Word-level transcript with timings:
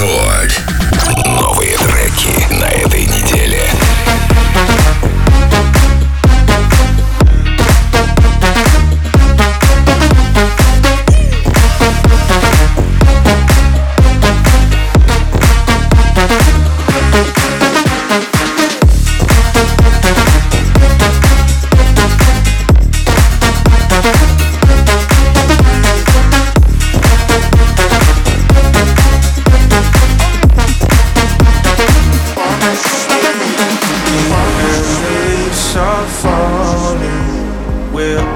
Record. 0.00 0.69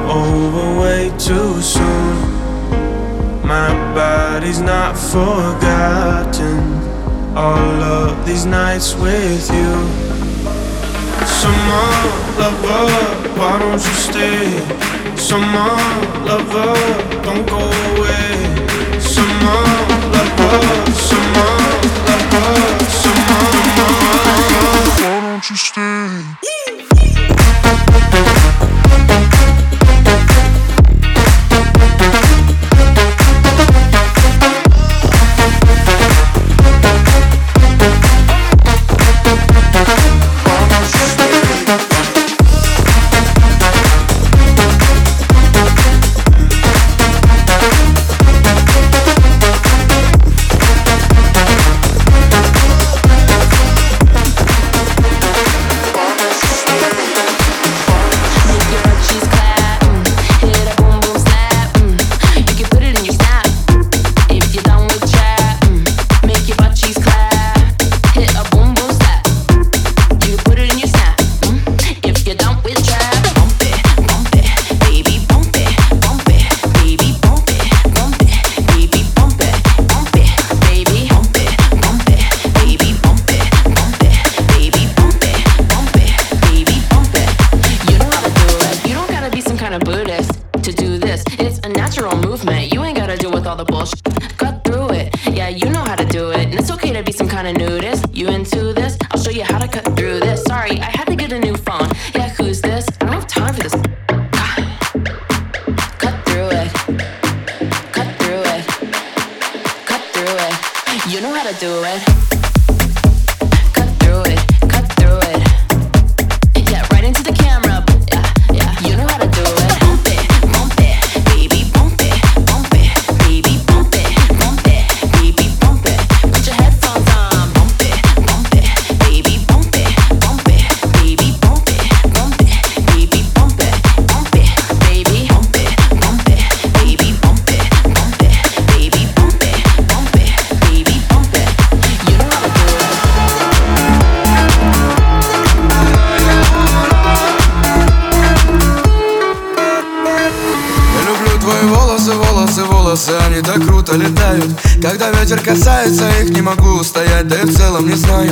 over 0.08 0.80
way 0.80 1.10
too 1.18 1.60
soon. 1.60 2.16
My 3.46 3.68
body's 3.94 4.60
not 4.60 4.96
forgotten. 4.96 6.58
All 7.36 7.82
of 7.82 8.26
these 8.26 8.46
nights 8.46 8.94
with 8.94 9.50
you. 9.50 9.72
Someone, 11.26 12.06
lover, 12.38 12.86
why 13.38 13.58
don't 13.58 13.72
you 13.72 13.96
stay? 14.08 14.44
Someone, 15.16 16.24
lover, 16.24 16.74
don't 17.22 17.46
go 17.48 17.58
away. 17.58 19.00
Someone, 19.00 19.72
lover, 20.14 20.60
someone, 21.08 21.64
lover, 22.08 22.84
some 22.88 23.20
lover, 23.30 23.92
why 25.02 25.20
don't 25.22 25.50
you 25.50 25.56
stay? 25.56 26.43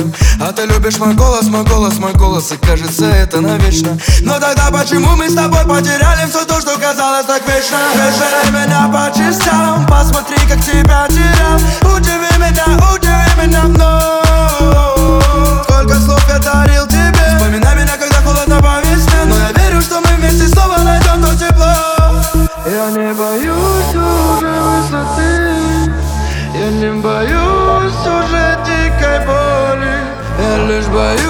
поем 0.03 0.13
А 0.39 0.51
ты 0.51 0.65
любишь 0.65 0.97
мой 0.99 1.13
голос, 1.13 1.47
мой 1.47 1.63
голос, 1.63 1.97
мой 1.99 2.11
голос 2.13 2.51
И 2.51 2.57
кажется 2.57 3.05
это 3.05 3.39
навечно. 3.41 3.97
Но 4.21 4.39
тогда 4.39 4.69
почему 4.71 5.15
мы 5.15 5.29
с 5.29 5.33
тобой 5.33 5.63
потеряли 5.65 6.27
Все 6.29 6.45
то, 6.45 6.61
что 6.61 6.77
казалось 6.77 7.25
так 7.25 7.41
вечно? 7.47 7.77
Разбери 7.95 8.51
меня 8.51 8.87
по 8.87 9.11
частям 9.15 9.85
Посмотри, 9.87 10.37
как 10.47 10.61
тебя 10.61 11.07
терял. 11.07 11.59
Удиви 11.95 12.37
меня, 12.37 12.65
удиви 12.93 13.31
меня 13.41 13.61
вновь. 13.63 15.63
Сколько 15.63 15.95
слов 15.99 16.21
я 16.29 16.37
дарил 16.39 16.87
тебе. 16.87 17.37
Вспоминай 17.37 17.75
меня, 17.75 17.97
когда 17.97 18.17
холодно 18.25 18.59
по 18.59 18.79
весне. 18.81 19.25
Но 19.25 19.35
я 19.35 19.51
верю, 19.51 19.81
что 19.81 20.01
мы 20.01 20.07
вместе 20.17 20.47
снова 20.47 20.77
найдем 20.79 21.21
то 21.21 21.35
тепло. 21.35 21.75
Я 22.65 22.89
не 22.91 23.13
боюсь. 23.13 23.62
but 30.93 31.22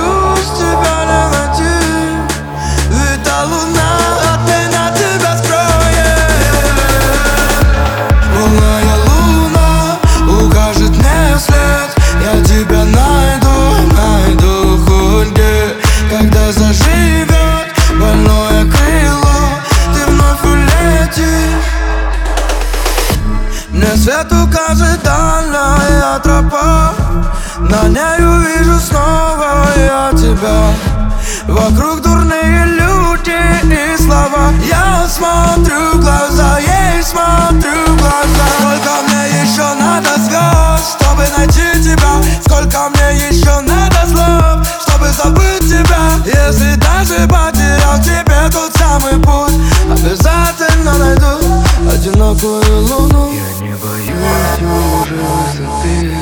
тот 48.53 48.71
самый 48.77 49.13
путь. 49.13 49.55
Обязательно 49.91 50.97
найду 50.97 51.63
одинокую 51.89 52.61
луну. 52.85 53.31
Я 53.33 53.65
не 53.65 53.73
боюсь 53.73 54.61
уже 55.01 55.15
высоты 55.15 56.15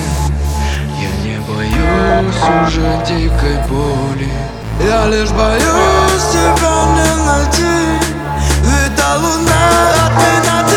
Я 1.01 1.12
не 1.24 1.39
боюсь 1.42 2.68
уже 2.68 3.04
дикой 3.06 3.57
боли. 3.68 4.31
Я 4.83 5.07
лишь 5.07 5.31
боюсь 5.31 6.28
тебя 6.31 6.75
не 6.95 7.25
найти. 7.25 7.75
Ведь 8.63 8.95
та 8.95 9.16
луна 9.18 9.63
от 10.06 10.13
меня 10.22 10.70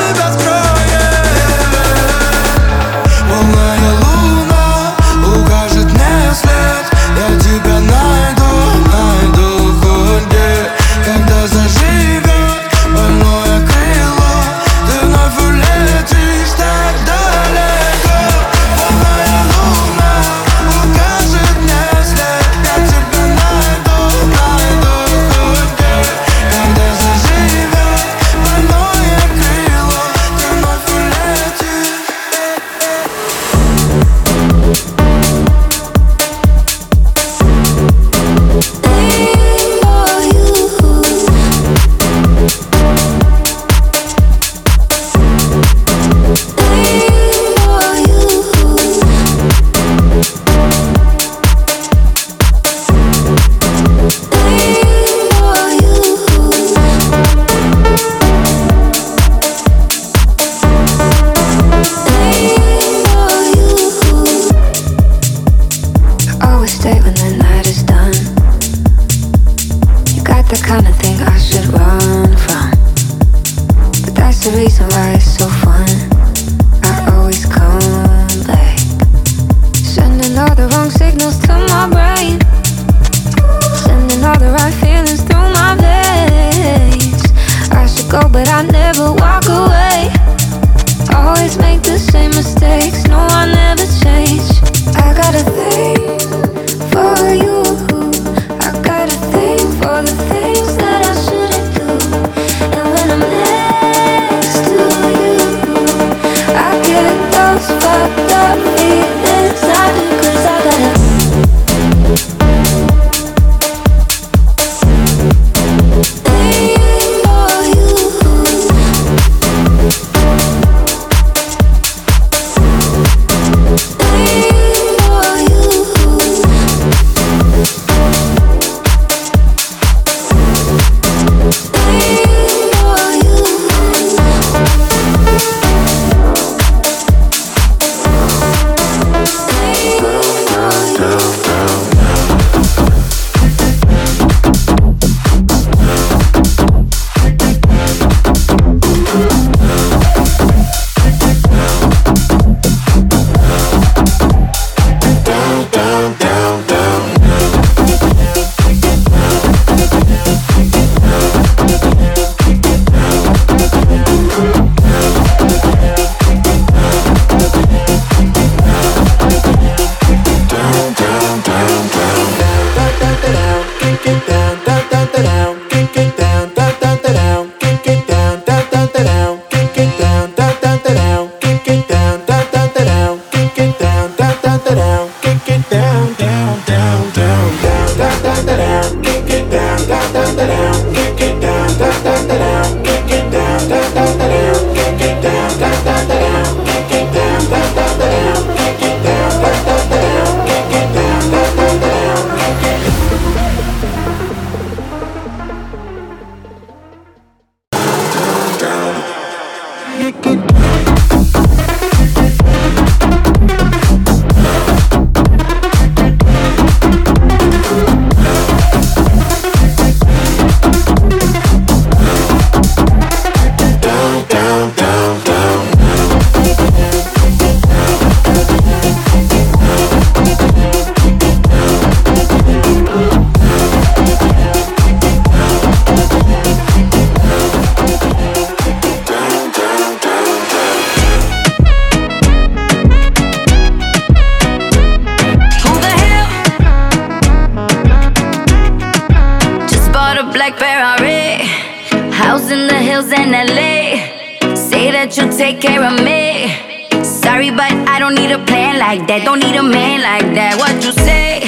a 258.34 258.44
plan 258.46 258.78
like 258.78 259.06
that, 259.06 259.22
don't 259.22 259.38
need 259.38 259.54
a 259.54 259.62
man 259.62 260.02
like 260.02 260.26
that. 260.34 260.58
What 260.58 260.74
you 260.82 260.90
say? 260.90 261.46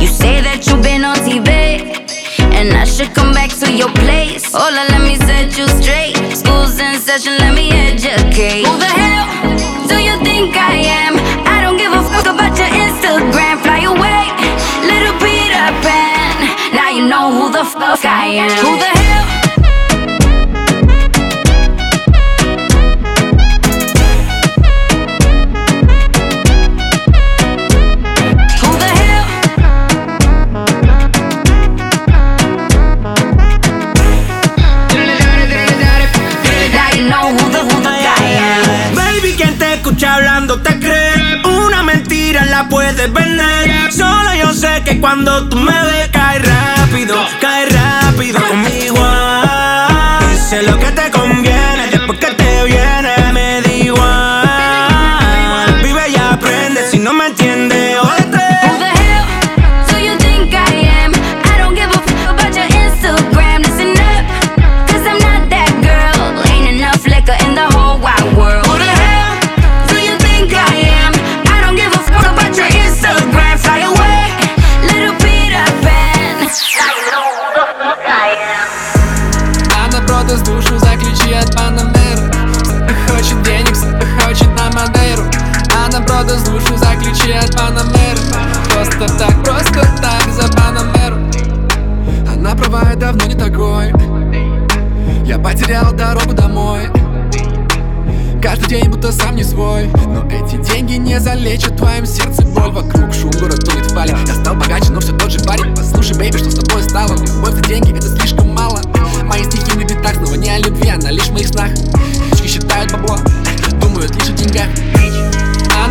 You 0.00 0.08
say 0.08 0.40
that 0.40 0.64
you've 0.64 0.80
been 0.80 1.04
on 1.04 1.16
TV, 1.28 1.52
and 2.56 2.72
I 2.72 2.84
should 2.84 3.12
come 3.12 3.32
back 3.36 3.52
to 3.60 3.68
your 3.68 3.92
place. 4.00 4.48
Hola, 4.48 4.88
let 4.88 5.02
me 5.04 5.20
set 5.20 5.52
you 5.60 5.68
straight. 5.82 6.16
School's 6.32 6.80
in 6.80 6.96
session, 6.96 7.36
let 7.36 7.52
me 7.52 7.68
educate. 7.72 8.64
Who 8.64 8.74
the 8.80 8.88
hell 8.88 9.28
do 9.84 10.00
you 10.00 10.16
think 10.24 10.56
I 10.56 10.80
am? 11.04 11.20
I 11.44 11.60
don't 11.60 11.76
give 11.76 11.92
a 11.92 12.00
fuck 12.00 12.24
about 12.24 12.56
your 12.56 12.72
Instagram. 12.72 13.60
Fly 13.60 13.84
away, 13.84 14.24
little 14.88 15.16
Peter 15.20 15.68
Pan. 15.84 16.32
Now 16.72 16.88
you 16.88 17.04
know 17.12 17.28
who 17.28 17.52
the 17.52 17.64
fuck 17.68 18.00
I 18.08 18.48
am. 18.48 18.56
Who 18.64 18.72
the 18.80 18.88
hell? 18.88 19.31
te. 43.08 43.90
Solo 43.90 44.34
yo 44.34 44.52
sé 44.52 44.82
que 44.84 45.00
cuando 45.00 45.48
tú 45.48 45.56
me 45.56 45.72
ves 45.72 46.08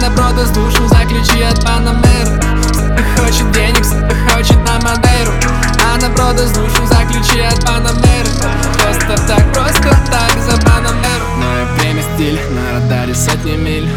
Она 0.02 0.10
продаст 0.16 0.54
душу 0.56 0.88
за 0.88 1.06
ключи 1.06 1.44
от 1.44 1.64
Панамера 1.64 2.42
Хочет 3.18 3.52
денег, 3.52 3.86
хочет 4.34 4.58
на 4.66 4.80
Мадейру. 4.80 5.32
Она 5.94 6.10
продаст 6.16 6.56
душу 6.56 6.88
за 6.88 7.06
ключи 7.06 7.40
от 7.42 7.64
Панамера 7.64 8.26
Просто 8.82 9.28
так, 9.28 9.54
просто 9.54 9.90
так 10.10 10.42
за 10.42 10.60
Панамеру 10.66 11.26
Мое 11.38 11.66
время 11.78 12.02
стиль, 12.16 12.40
на 12.50 12.80
радаре 12.80 13.14
сотни 13.14 13.56
миль. 13.56 13.88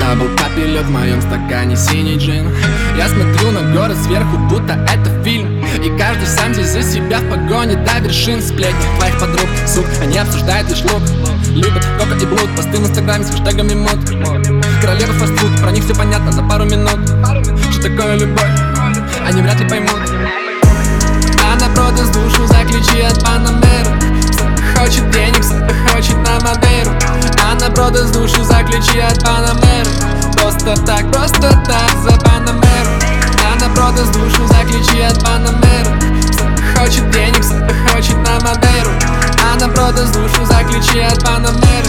Double 0.00 0.34
cup 0.38 0.57
и 0.57 0.64
лед 0.64 0.86
в 0.86 0.90
моем 0.90 1.20
стакане 1.20 1.76
синий 1.76 2.16
джин. 2.16 2.50
Я 2.96 3.08
смотрю 3.08 3.50
на 3.50 3.60
город 3.74 3.98
сверху, 4.02 4.38
будто 4.38 4.72
это 4.72 5.22
фильм 5.22 5.59
И 5.76 5.98
каждый 5.98 6.26
сам 6.26 6.52
здесь 6.52 6.70
за 6.70 6.82
себя 6.82 7.20
в 7.20 7.30
погоне 7.30 7.76
до 7.76 7.98
вершин 8.00 8.42
сплетни 8.42 8.84
Твоих 8.98 9.18
подруг, 9.18 9.46
сук, 9.66 9.86
они 10.02 10.18
обсуждают 10.18 10.68
лишь 10.68 10.82
лук. 10.82 11.02
Любят 11.54 11.86
кока 11.98 12.14
и 12.14 12.26
блуд, 12.26 12.48
посты 12.56 12.78
в 12.78 12.86
инстаграме 12.86 13.24
с 13.24 13.30
хэштегами 13.30 13.74
мод 13.74 13.98
Королева 14.80 15.12
фастфуд, 15.14 15.60
про 15.60 15.70
них 15.70 15.84
все 15.84 15.94
понятно 15.94 16.32
за 16.32 16.42
пару 16.42 16.64
минут. 16.64 17.00
Что 17.72 17.82
такое 17.82 18.16
любовь, 18.16 18.50
они 19.26 19.42
вряд 19.42 19.60
ли 19.60 19.68
поймут. 19.68 20.00
Она 21.52 21.68
продаст 21.74 22.12
душу 22.12 22.46
за 22.46 22.64
ключи 22.64 23.02
от 23.02 23.22
Панамера 23.24 23.98
Хочет 24.76 25.10
денег, 25.10 25.44
хочет 25.92 26.16
на 26.16 26.40
Мадейру. 26.40 26.92
Она 27.50 27.68
продаст 27.70 28.12
душу 28.12 28.42
за 28.44 28.62
ключи 28.62 28.98
от 28.98 29.22
Панамера 29.22 29.49
Она 39.90 39.96
продаст 39.98 40.14
душу 40.14 40.46
за 40.46 40.58
от 41.08 41.24
Панамеры 41.24 41.79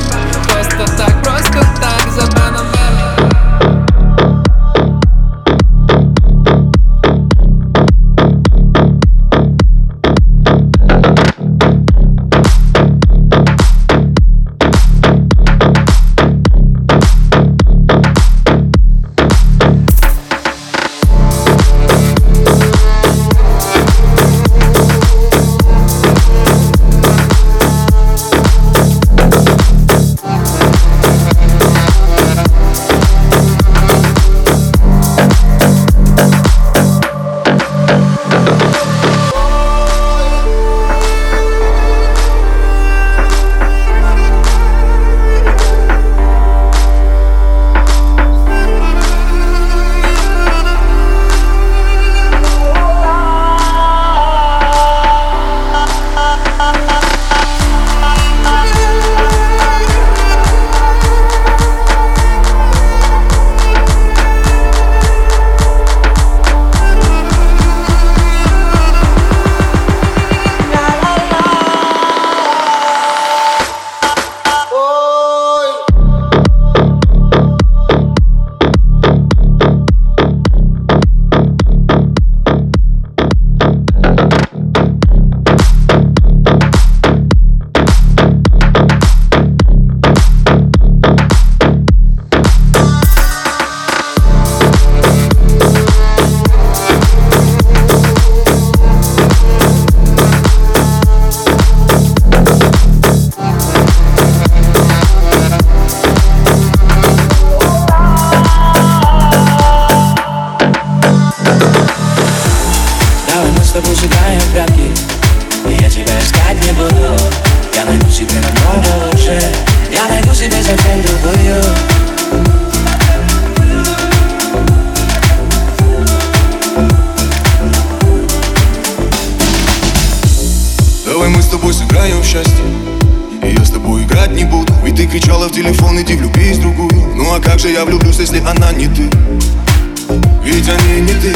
ты. 141.21 141.35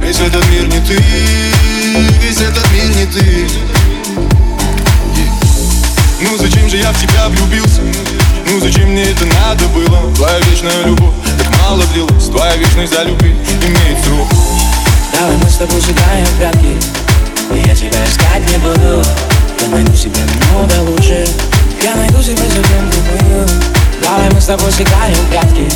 Весь 0.00 0.20
этот 0.20 0.46
мир 0.50 0.66
не 0.68 0.78
ты 0.80 0.96
Весь 2.20 2.40
этот 2.40 2.64
мир 2.72 2.96
не 2.96 3.06
ты. 3.06 3.48
Ну 6.20 6.38
зачем 6.38 6.68
же 6.70 6.76
я 6.76 6.92
в 6.92 7.00
тебя 7.00 7.28
влюбился? 7.28 7.80
Ну 8.46 8.60
зачем 8.60 8.90
мне 8.90 9.02
это 9.02 9.26
надо 9.26 9.66
было? 9.68 10.14
Твоя 10.14 10.38
вечная 10.40 10.84
любовь 10.84 11.14
так 11.38 11.58
мало 11.62 11.82
длилась. 11.92 12.26
Твоя 12.26 12.56
вечность 12.56 12.94
за 12.94 13.02
любви 13.02 13.30
имеет 13.30 14.04
срок. 14.04 14.28
Давай 15.12 15.36
мы 15.36 15.50
с 15.50 15.56
тобой 15.56 15.80
сыграем 15.80 16.24
в 16.24 16.36
прятки 16.36 16.76
я 17.68 17.74
тебя 17.74 18.06
искать 18.06 18.48
не 18.50 18.58
буду. 18.58 19.04
Я 19.60 19.68
найду 19.68 19.94
себе 19.94 20.20
намного 20.50 20.90
лучше. 20.90 21.26
Я 21.82 21.96
найду 21.96 22.22
себе 22.22 22.36
совсем 22.36 22.90
другую 22.90 23.46
Давай 24.02 24.30
мы 24.30 24.40
с 24.40 24.46
тобой 24.46 24.70
сыграем 24.70 25.14
в 25.14 25.30
прятки 25.30 25.68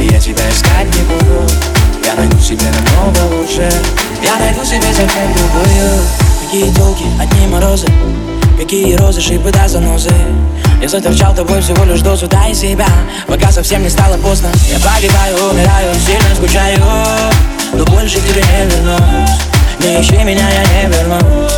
я 0.00 0.20
тебя 0.20 0.48
искать 0.50 0.86
не 0.96 1.02
буду 1.02 1.77
Я 2.08 2.14
найду 2.14 2.38
себе 2.40 2.62
намного 2.72 3.34
лучше. 3.34 3.70
Я 4.22 4.38
найду 4.38 4.64
себе 4.64 4.80
совсем 4.94 5.30
другую 5.34 6.00
Какие 6.42 6.72
телки, 6.72 7.04
одни 7.20 7.46
морозы. 7.46 7.86
Какие 8.58 8.94
розы, 8.94 9.20
шипы 9.20 9.52
да 9.52 9.68
занозы. 9.68 10.14
Я 10.80 10.88
заторчал 10.88 11.34
тобой 11.34 11.60
всего 11.60 11.84
лишь 11.84 12.00
дозу, 12.00 12.26
дай 12.26 12.54
себя. 12.54 12.88
Пока 13.26 13.52
совсем 13.52 13.82
не 13.82 13.90
стало 13.90 14.16
поздно. 14.16 14.48
Я 14.70 14.78
погибаю, 14.78 15.50
умираю, 15.50 15.94
сильно 15.96 16.34
скучаю. 16.34 16.80
Но 17.74 17.84
больше 17.84 18.20
к 18.20 18.24
тебе 18.24 18.42
не 18.42 18.70
вернусь. 18.70 19.42
Не 19.80 20.00
ищи 20.00 20.24
меня, 20.24 20.48
я 20.48 20.62
не 20.62 20.90
вернусь. 20.90 21.52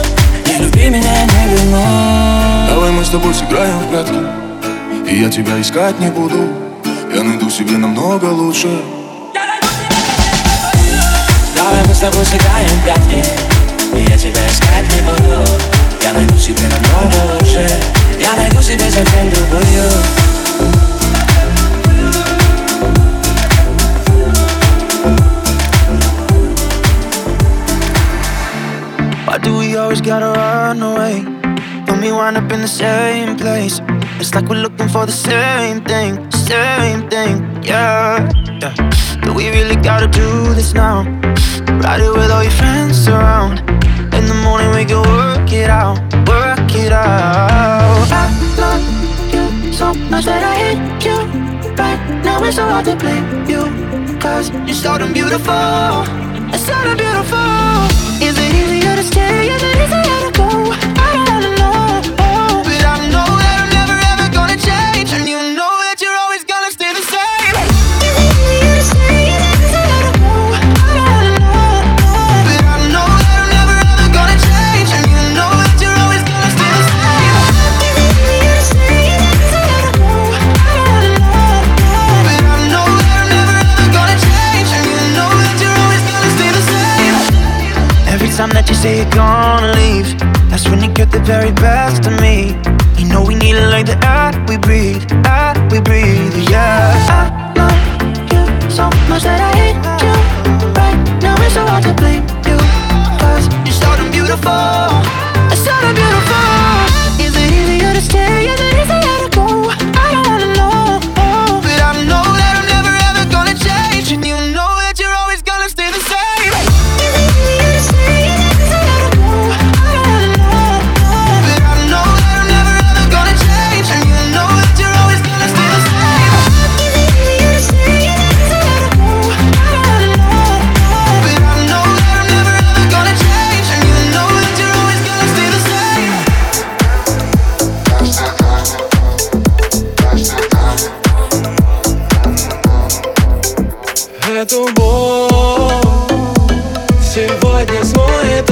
Не 0.48 0.64
люби 0.64 0.88
меня, 0.88 1.12
я 1.12 1.24
не 1.26 1.54
вернусь. 1.54 2.70
Давай 2.70 2.90
мы 2.90 3.04
с 3.04 3.08
тобой 3.10 3.32
сыграем 3.34 3.78
в 3.78 3.88
прятки. 3.88 4.18
И 5.08 5.22
я 5.22 5.30
тебя 5.30 5.60
искать 5.60 6.00
не 6.00 6.10
буду. 6.10 6.48
Я 7.14 7.22
найду 7.22 7.48
себе 7.50 7.76
намного 7.76 8.24
лучше 8.24 8.68
с 11.99 11.99
тобой 11.99 12.25
сыграем 12.25 12.69
в 12.69 12.83
прятки 12.83 13.23
И 13.93 14.09
я 14.09 14.17
тебя 14.17 14.47
искать 14.47 14.85
не 14.93 15.01
буду 15.01 15.43
Я 16.01 16.13
найду 16.13 16.37
себе 16.37 16.59
намного 16.69 17.33
лучше 17.33 17.67
Я 18.19 18.33
найду 18.35 18.61
себе 18.61 18.89
совсем 18.89 19.29
другую 19.29 19.89
Why 29.27 29.37
do 29.39 29.57
we 29.57 29.75
always 29.75 30.01
gotta 30.01 30.33
run 30.33 30.81
away? 30.81 31.23
When 31.87 32.01
we 32.01 32.11
wind 32.11 32.37
up 32.37 32.51
in 32.51 32.61
the 32.61 32.67
same 32.67 33.37
place 33.37 33.81
It's 34.19 34.33
like 34.33 34.47
we're 34.47 34.61
looking 34.61 34.87
for 34.87 35.05
the 35.05 35.11
same 35.11 35.81
thing, 35.83 36.31
same 36.31 37.09
thing, 37.09 37.63
yeah. 37.63 38.31
yeah. 38.61 38.73
Do 39.21 39.33
we 39.33 39.49
really 39.49 39.75
gotta 39.75 40.07
do 40.07 40.53
this 40.53 40.73
now? 40.73 41.03
Ride 41.78 42.00
it 42.00 42.12
with 42.12 42.30
all 42.30 42.42
your 42.42 42.52
friends 42.52 43.06
around. 43.08 43.60
In 44.14 44.26
the 44.26 44.38
morning 44.44 44.70
we 44.74 44.84
can 44.84 45.02
work 45.02 45.52
it 45.52 45.70
out, 45.70 45.98
work 46.28 46.74
it 46.74 46.92
out. 46.92 48.08
I 48.10 48.26
love 48.58 48.84
you 49.32 49.72
so 49.72 49.94
much 50.10 50.24
that 50.24 50.42
I 50.42 50.54
hate 50.62 51.04
you. 51.04 51.18
Right 51.76 52.00
now 52.24 52.42
it's 52.44 52.56
so 52.56 52.68
hard 52.68 52.84
to 52.86 52.96
blame 52.96 53.46
you. 53.48 53.62
Cause 54.18 54.50
you're 54.66 54.74
so 54.74 54.98
damn 54.98 55.12
beautiful. 55.12 56.04
It's 56.52 56.64
so 56.66 56.74
damn 56.84 56.96
beautiful. 56.96 57.89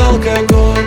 Алкоголь. 0.09 0.87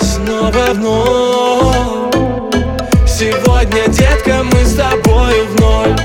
Снова 0.00 0.72
вновь. 0.74 2.14
Сегодня, 3.06 3.88
детка, 3.88 4.42
мы 4.44 4.64
с 4.64 4.74
тобою 4.74 5.46
в 5.46 5.60
ноль. 5.60 5.96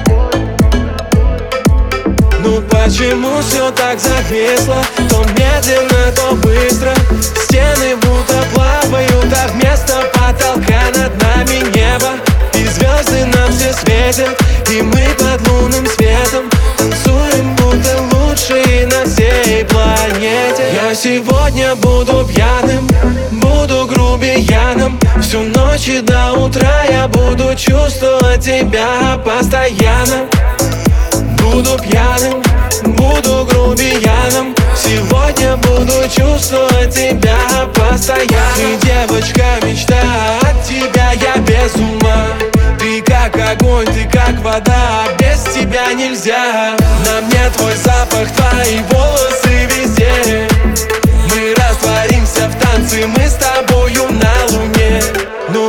Ну 2.44 2.62
почему 2.70 3.42
все 3.42 3.72
так 3.72 4.00
зависло? 4.00 4.78
То 5.10 5.24
медленно, 5.38 6.12
то 6.16 6.36
быстро. 6.36 6.94
Стены 7.22 7.96
будто 7.96 8.44
плавают, 8.54 9.34
а 9.34 9.48
вместо 9.50 9.94
потолка 10.14 10.82
над 10.96 11.22
нами 11.22 11.60
небо. 11.76 12.12
И 12.54 12.66
звезды 12.66 13.26
нам 13.26 13.52
все 13.52 13.72
светят 13.74 14.38
И 14.70 14.82
мы 14.82 15.08
под 15.18 15.48
лунным 15.48 15.86
светом 15.88 16.50
лучшие 18.40 18.88
на 18.88 19.06
всей 19.06 19.66
планете. 19.66 20.64
Я 20.74 20.94
сегодня 20.96 21.76
буду 21.76 22.26
пьяным 22.26 22.88
Буду 23.32 23.86
грубияном 23.86 25.00
Всю 25.22 25.42
ночь 25.42 25.88
и 25.88 26.00
до 26.02 26.34
утра 26.34 26.84
Я 26.90 27.08
буду 27.08 27.56
чувствовать 27.56 28.44
тебя 28.44 29.20
постоянно. 29.26 30.28
Буду 31.40 31.78
пьяным, 31.80 32.42
буду 32.96 33.46
грубияном 33.50 34.56
Сегодня 34.76 35.58
буду 35.58 35.94
чувствовать 36.10 36.94
тебя 36.94 37.68
постоянно. 37.74 38.28
Ты 38.56 38.88
девочка, 38.88 39.44
мечта, 39.64 39.96
от 40.42 40.64
тебя 40.64 41.12
я 41.14 41.38
без 41.42 41.76
ума 41.76 42.59
Ты 43.00 43.06
как 43.06 43.34
огонь, 43.36 43.86
ты 43.86 44.04
как 44.10 44.38
вода, 44.42 45.06
без 45.20 45.42
тебя 45.54 45.94
нельзя. 45.94 46.76
На 47.06 47.22
мне 47.22 47.50
твой 47.56 47.74
запах, 47.76 48.30
твои 48.36 48.80
волосы 48.92 49.70
везде. 49.74 50.50
Мы 51.30 51.56
растворимся 51.56 52.50
в 52.50 52.56
танце, 52.62 53.08
мы 53.08 53.26
с 53.26 53.36
тобою 53.36 53.49
на 53.49 53.49
луне 53.49 53.49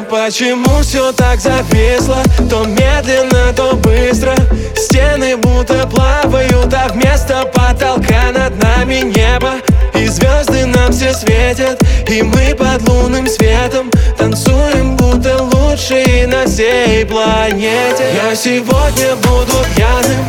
Почему 0.09 0.81
все 0.83 1.13
так 1.13 1.41
зависло? 1.41 2.17
То 2.49 2.65
медленно, 2.65 3.53
то 3.55 3.75
быстро. 3.75 4.35
Стены 4.77 5.37
будто 5.37 5.87
плавают, 5.87 6.73
а 6.73 6.89
вместо 6.93 7.45
потолка 7.53 8.33
над 8.33 8.63
нами 8.63 9.03
небо. 9.03 9.55
И 9.95 10.07
звезды 10.07 10.65
нам 10.67 10.93
все 10.93 11.13
светят, 11.13 11.83
и 12.09 12.23
мы 12.23 12.55
под 12.55 12.89
лунным 12.89 13.29
светом 13.29 13.91
Танцуем, 14.17 14.97
будто 14.97 15.43
лучшие 15.43 16.27
на 16.27 16.47
всей 16.47 17.05
планете. 17.05 18.05
Я 18.15 18.35
сегодня 18.35 19.17
буду 19.17 19.53
пьяным, 19.75 20.25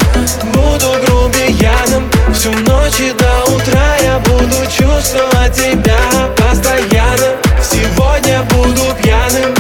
буду 0.54 0.88
грубияном 1.06 2.10
Всю 2.34 2.52
ночь 2.52 3.00
и 3.00 3.12
до 3.12 3.54
утра 3.54 3.96
я 4.04 4.20
буду 4.20 4.56
чувствовать 4.70 5.54
тебя 5.54 6.00
постоянно 6.36 7.51
Сегодня 7.71 8.43
буду 8.51 8.95
пьяным, 9.03 9.55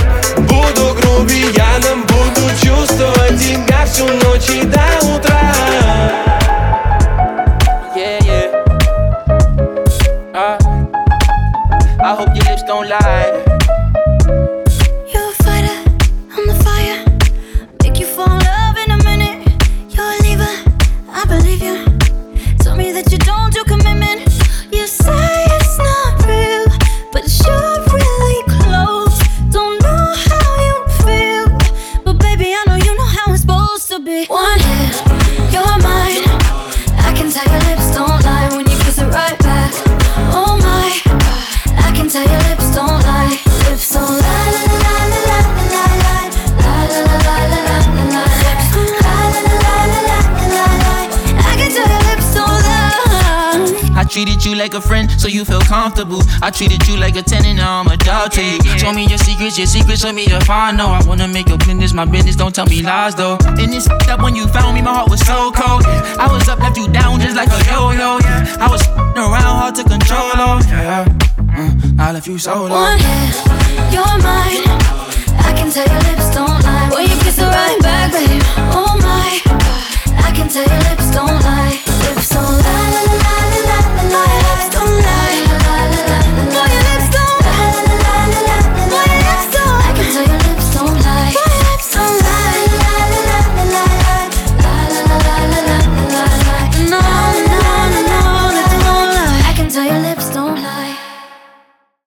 буду 0.48 0.94
грубияном 1.00 2.02
Буду 2.06 2.48
чувствовать 2.62 3.38
тебя 3.40 3.84
всю 3.86 4.06
ночь 4.06 4.50
и 4.50 4.62
до 4.64 5.06
утра 5.14 5.52
Yeah, 7.96 8.18
yeah. 8.24 8.48
Uh, 10.34 10.58
I 11.98 12.14
hope 12.14 12.28
your 12.34 12.44
lips 12.44 12.62
don't 12.64 12.88
lie. 12.90 13.32
You're 15.10 15.30
a 15.30 15.42
fighter, 15.42 15.78
I'm 16.36 16.46
the 16.46 16.54
fire. 16.62 17.02
Make 17.82 17.98
you 17.98 18.06
fall 18.06 18.30
in 18.30 18.40
love 18.44 18.76
in 18.76 18.90
a 18.90 18.98
minute. 19.02 19.48
You're 19.88 20.04
a 20.04 20.22
leaver, 20.22 20.54
I 21.10 21.24
believe 21.26 21.62
you. 21.62 21.84
Tell 22.58 22.76
me 22.76 22.92
that 22.92 23.10
you 23.10 23.16
don't 23.18 23.50
do 23.50 23.64
so 55.21 55.27
you 55.27 55.45
feel 55.45 55.61
comfortable. 55.61 56.21
I 56.41 56.49
treated 56.49 56.87
you 56.87 56.97
like 56.97 57.15
a 57.15 57.21
tenant, 57.21 57.57
now 57.57 57.81
I'm 57.81 57.87
a 57.87 57.97
dog 57.97 58.31
to 58.31 58.41
you. 58.43 58.57
Show 58.79 58.91
me 58.91 59.05
your 59.05 59.19
secrets, 59.19 59.55
your 59.55 59.67
secrets, 59.67 60.03
let 60.03 60.15
me 60.15 60.25
define. 60.25 60.77
No, 60.77 60.87
I 60.87 61.01
wanna 61.05 61.27
make 61.27 61.47
your 61.47 61.59
business, 61.59 61.93
my 61.93 62.05
business, 62.05 62.35
don't 62.35 62.53
tell 62.55 62.65
me 62.65 62.81
lies 62.81 63.13
though. 63.13 63.37
And 63.45 63.71
it's 63.73 63.87
up 63.87 64.21
when 64.21 64.35
you 64.35 64.47
found 64.47 64.73
me, 64.75 64.81
my 64.81 64.91
heart 64.91 65.11
was 65.11 65.21
so 65.21 65.51
cold. 65.51 65.85
I 65.85 66.27
was 66.31 66.49
up, 66.49 66.57
left 66.59 66.75
you 66.75 66.87
down 66.87 67.19
just 67.19 67.35
like 67.35 67.49
a 67.49 67.59
yo 67.69 67.91
yo. 67.91 68.17
I 68.57 68.67
was 68.67 68.81
around, 68.97 69.61
hard 69.61 69.75
to 69.75 69.83
control, 69.83 70.31
oh 70.33 70.59
yeah. 70.67 71.05
Mm, 71.37 71.99
I 71.99 72.11
left 72.13 72.25
you 72.25 72.39
so 72.39 72.65
low. 72.65 72.81
One 72.81 72.97
hit, 72.97 73.93
you're 73.93 74.17
mine. 74.25 74.65
I 75.37 75.53
can 75.53 75.69
tell 75.69 75.85
your 75.85 76.01
lips 76.09 76.33
don't 76.33 76.63
lie. 76.65 76.89
When 76.89 77.03
you 77.03 77.17
kiss 77.21 77.35
the 77.35 77.45
right 77.45 77.77
back, 77.81 78.11
babe. 78.11 78.41
Oh 78.73 78.97
my, 79.05 79.39
I 80.25 80.31
can 80.33 80.49
tell 80.49 80.65
your 80.65 80.81
lips 80.89 81.11
don't 81.13 81.43
lie. 81.43 81.90